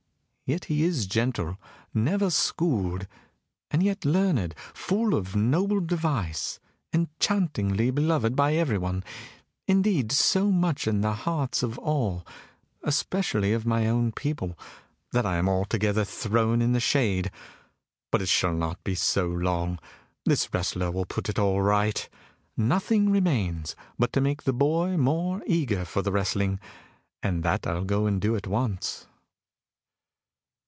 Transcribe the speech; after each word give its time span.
Yet 0.43 0.65
he 0.65 0.83
is 0.83 1.07
gentle; 1.07 1.57
never 1.93 2.29
schooled, 2.29 3.07
and 3.69 3.81
yet 3.81 4.03
learned; 4.03 4.53
full 4.73 5.15
of 5.15 5.33
noble 5.33 5.79
device; 5.79 6.59
enchantingly 6.91 7.89
beloved 7.89 8.35
by 8.35 8.55
everyone 8.55 9.05
indeed, 9.65 10.11
so 10.11 10.51
much 10.51 10.87
in 10.89 10.99
the 10.99 11.13
hearts 11.13 11.63
of 11.63 11.77
all, 11.77 12.27
especially 12.83 13.53
of 13.53 13.65
my 13.65 13.87
own 13.87 14.11
people, 14.11 14.59
that 15.13 15.25
I 15.25 15.37
am 15.37 15.47
altogether 15.47 16.03
thrown 16.03 16.61
in 16.61 16.73
the 16.73 16.81
shade. 16.81 17.31
But 18.11 18.21
it 18.21 18.27
shall 18.27 18.53
not 18.53 18.83
be 18.83 18.93
so 18.93 19.27
long; 19.29 19.79
this 20.25 20.53
wrestler 20.53 20.91
will 20.91 21.05
put 21.05 21.39
all 21.39 21.61
right. 21.61 22.09
Nothing 22.57 23.09
remains 23.09 23.73
but 23.97 24.11
to 24.11 24.19
make 24.19 24.43
the 24.43 24.51
boy 24.51 24.97
more 24.97 25.41
eager 25.47 25.85
for 25.85 26.01
the 26.01 26.11
wrestling, 26.11 26.59
and 27.23 27.41
that 27.43 27.65
I'll 27.65 27.85
go 27.85 28.05
and 28.05 28.19
do 28.19 28.35
at 28.35 28.47
once." 28.47 29.07